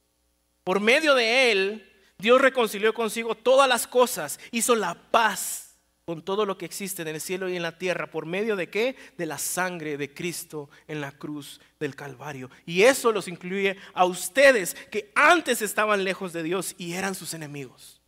[0.64, 6.46] Por medio de él, Dios reconcilió consigo todas las cosas, hizo la paz con todo
[6.46, 8.10] lo que existe en el cielo y en la tierra.
[8.10, 8.96] ¿Por medio de qué?
[9.16, 12.50] De la sangre de Cristo en la cruz del Calvario.
[12.64, 17.34] Y eso los incluye a ustedes que antes estaban lejos de Dios y eran sus
[17.34, 18.00] enemigos.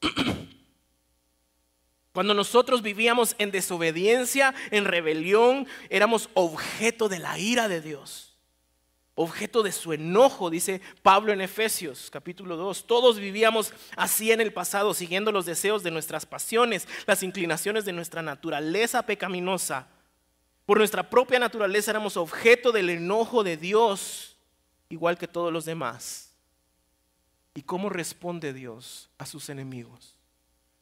[2.12, 8.29] Cuando nosotros vivíamos en desobediencia, en rebelión, éramos objeto de la ira de Dios
[9.14, 12.86] objeto de su enojo, dice Pablo en Efesios capítulo 2.
[12.86, 17.92] Todos vivíamos así en el pasado, siguiendo los deseos de nuestras pasiones, las inclinaciones de
[17.92, 19.88] nuestra naturaleza pecaminosa.
[20.64, 24.36] Por nuestra propia naturaleza éramos objeto del enojo de Dios,
[24.88, 26.32] igual que todos los demás.
[27.54, 30.14] ¿Y cómo responde Dios a sus enemigos?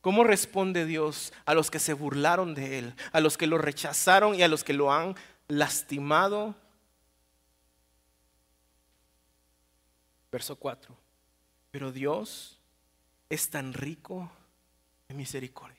[0.00, 4.34] ¿Cómo responde Dios a los que se burlaron de Él, a los que lo rechazaron
[4.34, 5.16] y a los que lo han
[5.48, 6.54] lastimado
[10.30, 10.94] Verso 4.
[11.70, 12.58] Pero Dios
[13.28, 14.30] es tan rico
[15.08, 15.76] en misericordia.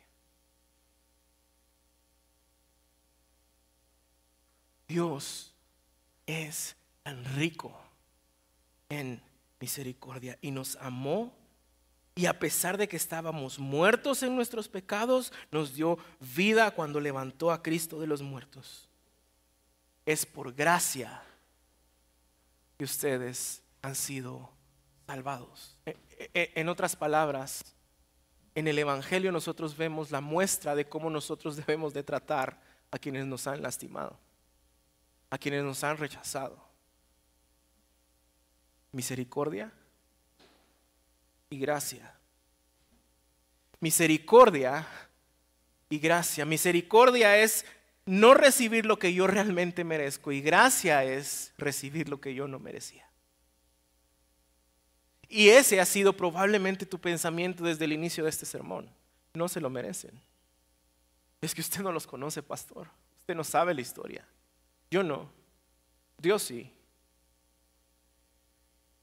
[4.88, 5.54] Dios
[6.26, 7.80] es tan rico
[8.90, 9.22] en
[9.60, 11.34] misericordia y nos amó
[12.20, 17.50] y a pesar de que estábamos muertos en nuestros pecados, nos dio vida cuando levantó
[17.50, 18.90] a Cristo de los muertos.
[20.06, 21.24] Es por gracia
[22.78, 24.52] que ustedes han sido
[25.08, 25.78] salvados.
[25.86, 25.96] E,
[26.34, 27.76] e, en otras palabras,
[28.56, 32.62] en el Evangelio nosotros vemos la muestra de cómo nosotros debemos de tratar
[32.92, 34.20] a quienes nos han lastimado,
[35.30, 36.64] a quienes nos han rechazado.
[38.92, 39.72] Misericordia
[41.50, 42.16] y gracia.
[43.80, 44.88] Misericordia
[45.90, 46.46] y gracia.
[46.46, 47.66] Misericordia es
[48.06, 52.60] no recibir lo que yo realmente merezco y gracia es recibir lo que yo no
[52.60, 53.09] merecía.
[55.30, 58.90] Y ese ha sido probablemente tu pensamiento desde el inicio de este sermón.
[59.34, 60.20] No se lo merecen.
[61.40, 62.90] Es que usted no los conoce, pastor.
[63.20, 64.26] Usted no sabe la historia.
[64.90, 65.30] Yo no.
[66.18, 66.74] Dios sí.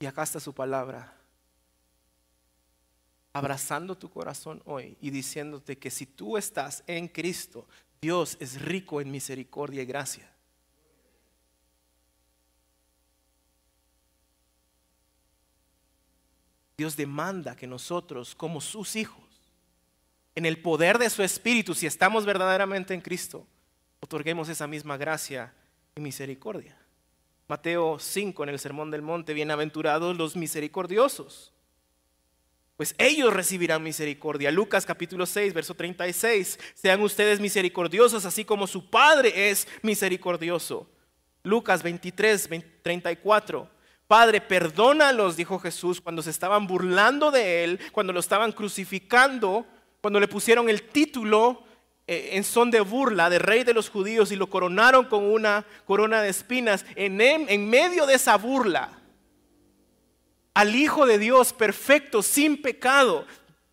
[0.00, 1.14] Y acá está su palabra.
[3.32, 7.68] Abrazando tu corazón hoy y diciéndote que si tú estás en Cristo,
[8.00, 10.28] Dios es rico en misericordia y gracia.
[16.76, 19.24] Dios demanda que nosotros, como sus hijos,
[20.34, 23.46] en el poder de su Espíritu, si estamos verdaderamente en Cristo,
[24.00, 25.54] otorguemos esa misma gracia
[25.94, 26.76] y misericordia.
[27.48, 31.52] Mateo 5 en el Sermón del Monte, bienaventurados los misericordiosos,
[32.76, 34.50] pues ellos recibirán misericordia.
[34.50, 40.90] Lucas capítulo 6, verso 36, sean ustedes misericordiosos así como su Padre es misericordioso.
[41.42, 42.50] Lucas 23,
[42.82, 43.75] 34.
[44.06, 49.66] Padre, perdónalos, dijo Jesús, cuando se estaban burlando de él, cuando lo estaban crucificando,
[50.00, 51.64] cuando le pusieron el título
[52.06, 55.66] eh, en son de burla de rey de los judíos y lo coronaron con una
[55.86, 56.86] corona de espinas.
[56.94, 58.90] En, en medio de esa burla,
[60.54, 63.26] al Hijo de Dios perfecto, sin pecado,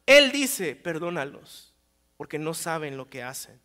[0.07, 1.73] Él dice, perdónalos,
[2.17, 3.61] porque no saben lo que hacen.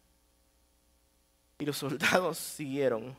[1.59, 3.17] Y los soldados siguieron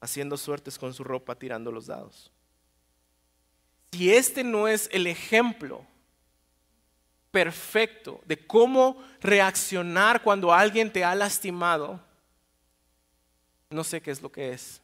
[0.00, 2.32] haciendo suertes con su ropa, tirando los dados.
[3.92, 5.84] Si este no es el ejemplo
[7.30, 12.00] perfecto de cómo reaccionar cuando alguien te ha lastimado,
[13.70, 14.80] no sé qué es lo que es.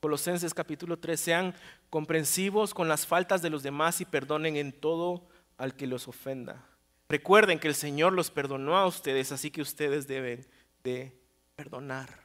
[0.00, 1.54] Colosenses capítulo 3, sean
[1.88, 5.26] comprensivos con las faltas de los demás y perdonen en todo
[5.56, 6.62] al que los ofenda.
[7.08, 10.46] Recuerden que el Señor los perdonó a ustedes, así que ustedes deben
[10.82, 11.18] de
[11.56, 12.23] perdonar.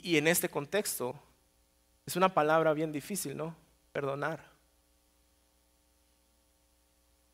[0.00, 1.14] Y, en este contexto
[2.06, 3.54] es una palabra bien difícil, ¿no?
[3.92, 4.42] Perdonar.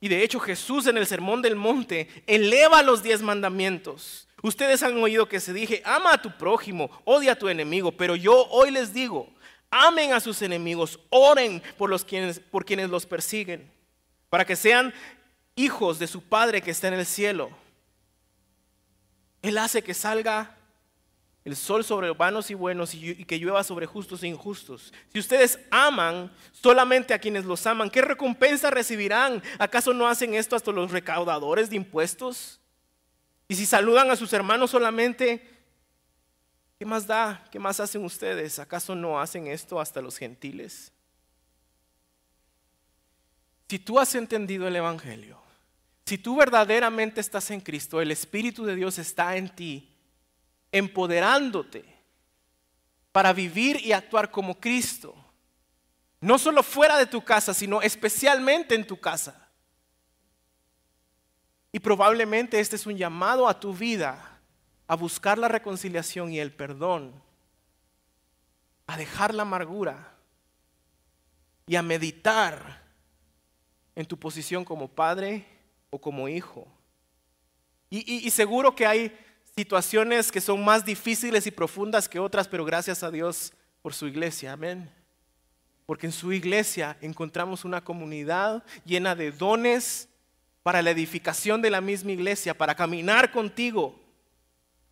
[0.01, 4.27] Y de hecho Jesús en el Sermón del Monte eleva los diez mandamientos.
[4.43, 8.17] Ustedes han oído que se dije, ama a tu prójimo, odia a tu enemigo, pero
[8.17, 9.33] yo hoy les digo,
[9.71, 13.71] amen a sus enemigos, oren por, los quienes, por quienes los persiguen,
[14.31, 14.93] para que sean
[15.55, 17.51] hijos de su Padre que está en el cielo.
[19.43, 20.58] Él hace que salga
[21.49, 24.93] el sol sobre vanos y buenos y que llueva sobre justos e injustos.
[25.13, 29.43] Si ustedes aman solamente a quienes los aman, ¿qué recompensa recibirán?
[29.59, 32.61] ¿Acaso no hacen esto hasta los recaudadores de impuestos?
[33.49, 35.43] Y si saludan a sus hermanos solamente,
[36.79, 37.43] ¿qué más da?
[37.51, 38.59] ¿Qué más hacen ustedes?
[38.59, 40.93] ¿Acaso no hacen esto hasta los gentiles?
[43.71, 45.41] Si tú has entendido el Evangelio,
[46.05, 49.98] si tú verdaderamente estás en Cristo, el Espíritu de Dios está en ti,
[50.73, 51.85] empoderándote
[53.13, 55.15] para vivir y actuar como Cristo.
[56.21, 59.49] No solo fuera de tu casa, sino especialmente en tu casa.
[61.73, 64.41] Y probablemente este es un llamado a tu vida
[64.87, 67.13] a buscar la reconciliación y el perdón,
[68.87, 70.15] a dejar la amargura
[71.67, 72.83] y a meditar
[73.95, 75.47] en tu posición como padre
[75.91, 76.67] o como hijo.
[77.91, 79.17] Y, seguro que hay
[79.59, 83.53] situaciones que son más difíciles y profundas que otras, pero gracias a Dios
[83.83, 84.89] por su iglesia, amén.
[85.85, 90.09] Porque en su iglesia encontramos una comunidad llena de dones
[90.63, 93.99] para la edificación de la misma iglesia, para caminar contigo.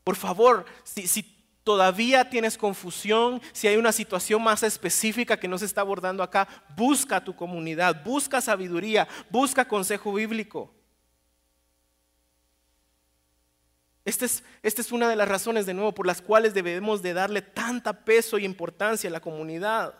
[0.02, 1.22] Por favor, si, si
[1.62, 6.48] todavía tienes confusión, si hay una situación más específica que no se está abordando acá,
[6.76, 10.75] busca tu comunidad, busca sabiduría, busca consejo bíblico.
[14.06, 14.24] Esta
[14.62, 18.38] es, una de las razones, de nuevo, por las cuales debemos de darle tanta peso
[18.38, 19.94] y importancia a la comunidad.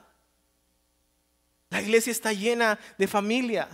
[1.70, 3.68] La iglesia está llena de familia,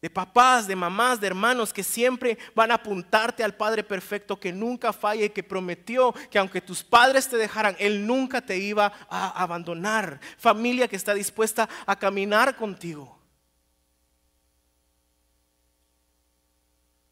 [0.00, 4.50] de papás, de mamás, de hermanos que siempre van a apuntarte al Padre perfecto que
[4.50, 8.94] nunca falla y que prometió que aunque tus padres te dejaran, Él nunca te iba
[9.10, 10.20] a abandonar.
[10.38, 13.13] Familia que está dispuesta a caminar contigo.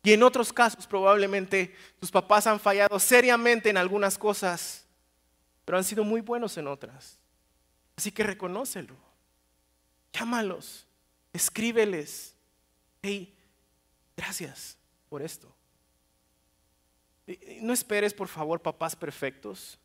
[0.02, 4.84] Y en otros casos probablemente tus papás han fallado seriamente en algunas cosas,
[5.64, 7.18] pero han sido muy buenos en otras.
[7.96, 8.96] Así que reconócelo.
[10.12, 10.86] Llámalos,
[11.32, 12.34] escríbeles.
[13.00, 13.34] Hey,
[14.16, 14.76] gracias
[15.08, 15.54] por esto.
[17.60, 19.78] No esperes, por favor, papás perfectos.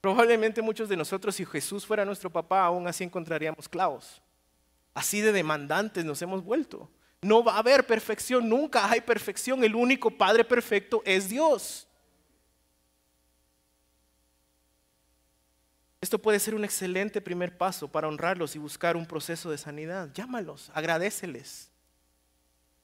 [0.00, 4.20] Probablemente muchos de nosotros, si Jesús fuera nuestro papá, aún así encontraríamos clavos.
[4.92, 6.90] Así de demandantes nos hemos vuelto.
[7.24, 9.64] No va a haber perfección, nunca hay perfección.
[9.64, 11.88] El único Padre perfecto es Dios.
[16.02, 20.10] Esto puede ser un excelente primer paso para honrarlos y buscar un proceso de sanidad.
[20.12, 21.70] Llámalos, agradeceles.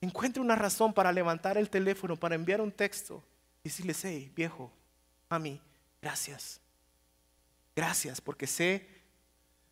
[0.01, 3.23] Encuentre una razón para levantar el teléfono, para enviar un texto
[3.63, 4.71] y decirles, hey, viejo,
[5.29, 5.61] mami,
[6.01, 6.59] gracias.
[7.75, 8.89] Gracias porque sé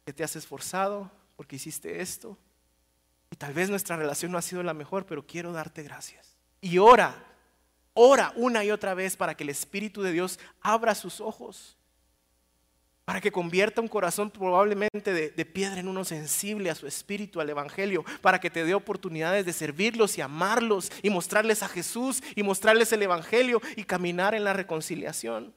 [0.05, 2.37] que te has esforzado, porque hiciste esto.
[3.31, 6.37] Y tal vez nuestra relación no ha sido la mejor, pero quiero darte gracias.
[6.61, 7.15] Y ora,
[7.93, 11.77] ora una y otra vez para que el Espíritu de Dios abra sus ojos,
[13.05, 17.49] para que convierta un corazón probablemente de, piedra en uno sensible a su Espíritu, al
[17.49, 22.43] Evangelio, para que te dé oportunidades de servirlos y amarlos y mostrarles a Jesús y
[22.43, 25.53] mostrarles el Evangelio y caminar en la reconciliación.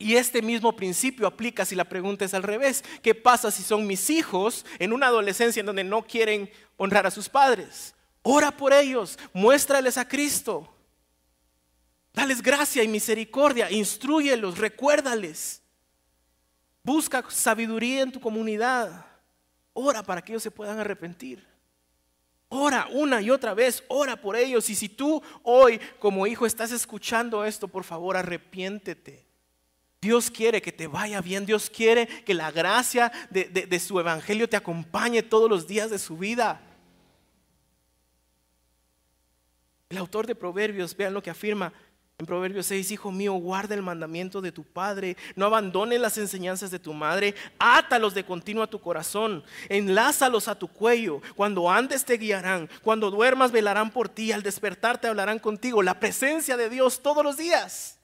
[0.00, 2.82] Y este mismo principio aplica si la pregunta es al revés.
[3.02, 7.10] ¿Qué pasa si son mis hijos en una adolescencia en donde no quieren honrar a
[7.10, 7.94] sus padres?
[8.22, 10.74] Ora por ellos, muéstrales a Cristo.
[12.14, 15.60] Dales gracia y misericordia, instruyelos, recuérdales.
[16.82, 19.04] Busca sabiduría en tu comunidad.
[19.74, 21.46] Ora para que ellos se puedan arrepentir.
[22.48, 24.70] Ora una y otra vez, ora por ellos.
[24.70, 29.29] Y si tú hoy como hijo estás escuchando esto, por favor, arrepiéntete.
[30.00, 34.56] Dios quiere que te vaya bien, Dios quiere que la gracia de, su evangelio te
[34.56, 36.58] acompañe todos los días de su vida.
[39.90, 41.72] El autor de Proverbios, vean lo que afirma
[42.18, 46.70] en Proverbios 6, hijo mío, guarda el mandamiento de tu padre, no abandones las enseñanzas
[46.70, 52.06] de tu madre, átalos de continuo a tu corazón, enlázalos a tu cuello, cuando andes
[52.06, 56.70] te guiarán, cuando duermas velarán por ti, al despertar te hablarán contigo, la presencia de
[56.70, 57.99] Dios todos los días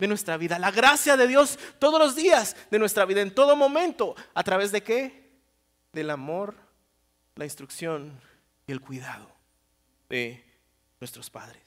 [0.00, 0.58] de nuestra vida.
[0.58, 4.16] La gracia de Dios todos los días de nuestra vida, en todo momento.
[4.34, 5.30] ¿A través de qué?
[5.92, 6.56] Del amor,
[7.36, 8.18] la instrucción
[8.66, 9.30] y el cuidado
[10.08, 10.42] de
[10.98, 11.62] nuestros padres.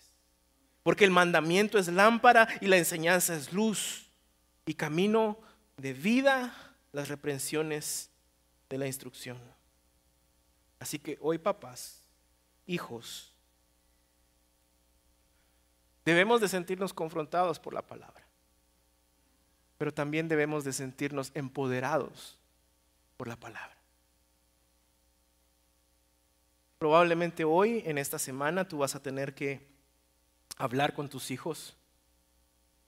[0.81, 4.09] Porque el mandamiento es lámpara y la enseñanza es luz
[4.65, 5.39] y camino
[5.77, 6.53] de vida
[6.91, 8.09] las reprensiones
[8.69, 9.37] de la instrucción.
[10.79, 12.03] Así que hoy papás,
[12.65, 13.31] hijos,
[16.03, 18.22] debemos de sentirnos confrontados por la palabra
[19.83, 22.37] pero también debemos de sentirnos empoderados
[23.17, 23.75] por la palabra.
[26.79, 29.67] Probablemente hoy, en esta semana, tú vas a tener que
[30.55, 31.75] hablar con tus hijos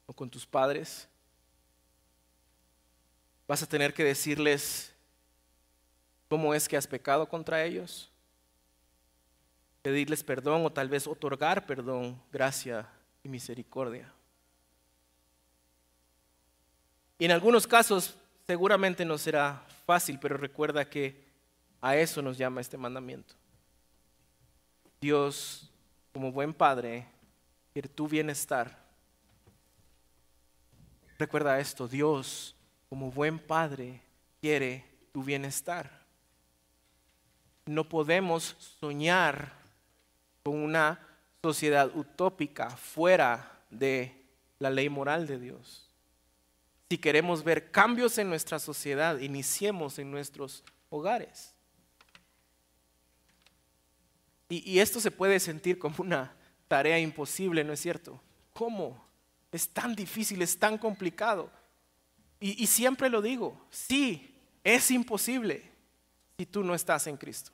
[0.06, 1.10] o con tus padres.
[3.46, 4.94] Vas a tener que decirles
[6.30, 8.10] cómo es que has pecado contra ellos.
[9.82, 12.88] Pedirles perdón o tal vez otorgar perdón, gracia
[13.22, 14.15] y misericordia.
[17.18, 21.24] Y en algunos casos seguramente no será fácil, pero recuerda que
[21.82, 23.36] a eso nos llama este mandamiento.
[25.00, 25.70] Dios,
[26.14, 27.06] como buen padre,
[27.74, 28.78] quiere tu bienestar.
[31.18, 32.56] Recuerda esto, Dios,
[32.90, 34.02] como buen padre,
[34.42, 36.06] quiere tu bienestar.
[37.66, 39.54] No podemos soñar
[40.44, 41.00] con una
[41.42, 44.26] sociedad utópica fuera de
[44.60, 45.85] la ley moral de Dios.
[46.96, 51.54] Si queremos ver cambios en nuestra sociedad, iniciemos en nuestros hogares.
[54.48, 56.34] Y, esto se puede sentir como una
[56.70, 58.22] tarea imposible, ¿no es cierto?
[58.54, 59.06] ¿Cómo?
[59.52, 61.52] Es tan difícil, es tan complicado.
[62.40, 64.34] Y, y siempre lo digo, sí,
[64.64, 65.70] es imposible
[66.38, 67.52] si tú no estás en Cristo.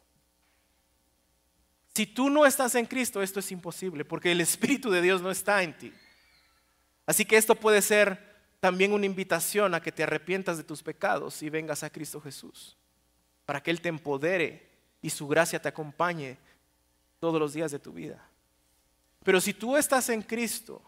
[1.95, 5.31] Si tú no estás en Cristo, esto es imposible, porque el Espíritu de Dios no
[5.31, 5.91] está en ti.
[7.07, 8.30] Así que esto puede ser
[8.61, 12.77] también una invitación a que te arrepientas de tus pecados y vengas a Cristo Jesús,
[13.43, 14.69] para que Él te empodere
[15.01, 16.37] y su gracia te acompañe
[17.19, 18.23] todos los días de tu vida.
[19.23, 20.79] Pero si tú estás en Cristo,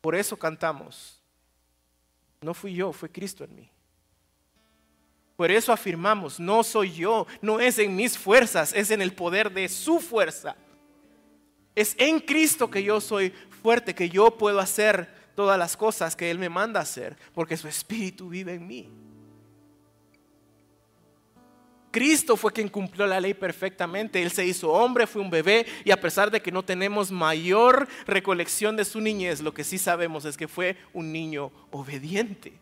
[0.00, 1.22] por eso cantamos,
[2.40, 3.70] no fui yo, fue Cristo en mí.
[5.36, 9.52] Por eso afirmamos, no soy yo, no es en mis fuerzas, es en el poder
[9.52, 10.56] de su fuerza.
[11.74, 13.30] Es en Cristo que yo soy
[13.62, 17.68] fuerte, que yo puedo hacer todas las cosas que Él me manda hacer, porque su
[17.68, 18.90] Espíritu vive en mí.
[21.94, 24.20] Cristo fue quien cumplió la ley perfectamente.
[24.20, 27.86] Él se hizo hombre, fue un bebé y a pesar de que no tenemos mayor
[28.04, 32.52] recolección de su niñez, lo que sí sabemos es que fue un niño obediente.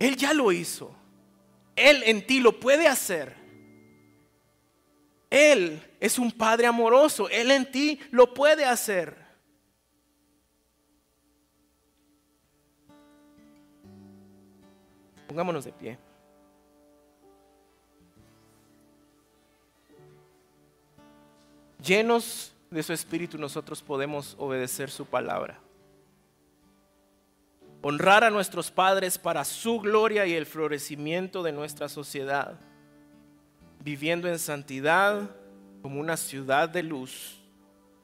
[0.00, 0.92] Él ya lo hizo.
[1.76, 3.36] Él en ti lo puede hacer.
[5.30, 7.28] Él es un Padre amoroso.
[7.28, 9.19] Él en ti lo puede hacer.
[15.30, 15.96] Pongámonos de pie.
[21.80, 25.60] Llenos de su espíritu nosotros podemos obedecer su palabra.
[27.80, 32.58] Honrar a nuestros padres para su gloria y el florecimiento de nuestra sociedad.
[33.84, 35.30] Viviendo en santidad
[35.80, 37.38] como una ciudad de luz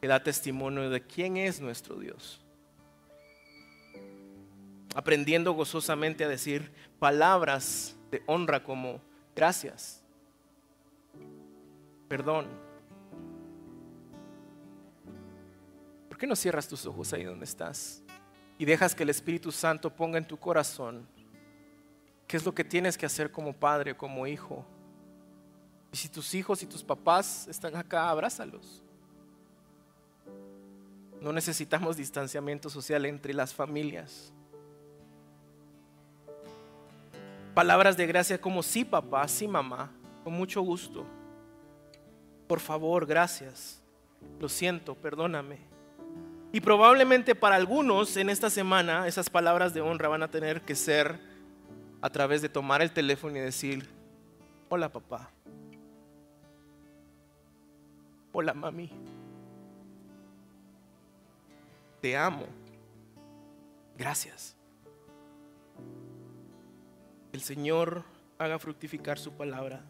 [0.00, 2.45] que da testimonio de quién es nuestro Dios.
[4.96, 9.00] Aprendiendo gozosamente a decir palabras de honra como
[9.36, 10.02] gracias,
[12.08, 12.46] perdón,
[16.16, 18.02] ¿Por qué no cierras tus ojos ahí donde estás
[18.56, 21.06] y dejas que el Espíritu Santo ponga en tu corazón
[22.26, 24.64] qué es lo que tienes que hacer como padre, como hijo?
[25.92, 28.82] Y si tus hijos y tus papás están acá, abrázalos.
[31.20, 34.32] No necesitamos distanciamiento social entre las familias.
[37.56, 39.90] Palabras de gracia como sí papá, sí mamá,
[40.22, 41.06] con mucho gusto.
[42.46, 43.80] Por favor, gracias.
[44.38, 45.56] Lo siento, perdóname.
[46.52, 50.74] Y probablemente para algunos en esta semana esas palabras de honra van a tener que
[50.74, 51.18] ser
[52.02, 53.88] a través de tomar el teléfono y decir,
[54.68, 55.30] hola papá,
[58.32, 58.90] hola mami,
[62.02, 62.44] te amo,
[63.96, 64.55] gracias.
[67.36, 68.02] El Señor
[68.38, 69.84] haga fructificar su palabra.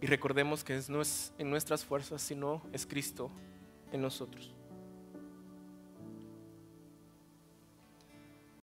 [0.00, 3.30] Y recordemos que no es en nuestras fuerzas, sino es Cristo
[3.92, 4.57] en nosotros.